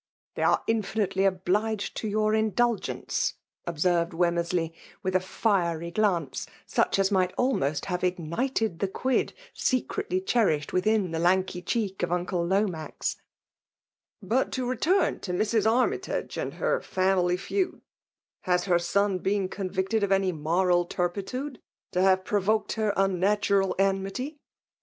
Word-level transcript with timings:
''They 0.33 0.41
are 0.41 0.63
infinitely 0.65 1.25
obliged 1.25 1.95
to 1.97 2.07
your 2.07 2.31
indnh 2.31 2.53
g2' 2.55 2.79
giittM 2.79 3.33
r 3.67 3.73
dbscnrcd 3.75 4.09
Wcmmttfsley, 4.09 4.73
with 5.03 5.15
it 5.15 5.21
feery 5.21 5.91
gtance, 5.93 6.47
such 6.65 6.97
as 6.97 7.11
might 7.11 7.33
almost 7.37 7.85
have 7.85 8.01
igtntda 8.01 8.49
iH^ 8.49 8.77
€^vaA 8.77 9.31
secretly 9.53 10.19
cherished 10.19 10.73
within 10.73 11.11
the 11.11 11.19
lanky 11.19 11.61
chc^k 11.61 12.01
of 12.01 12.09
tuide 12.09 12.49
Lomax." 12.49 13.17
But, 14.23 14.51
to 14.53 14.65
return 14.67 15.19
to 15.19 15.33
Mrs. 15.33 15.69
Armytage 15.71 16.35
and 16.35 16.53
hbf 16.53 16.81
family 16.83 17.37
feuds. 17.37 17.83
Has 18.39 18.63
her 18.63 18.79
son 18.79 19.19
been 19.19 19.49
contictdd'of 19.49 20.09
any 20.11 20.31
moral 20.31 20.85
turpitude, 20.87 21.59
to 21.91 22.01
have 22.01 22.25
provoked* 22.25 22.73
her 22.73 22.91
unnatural 22.97 23.75
enmity 23.77 24.39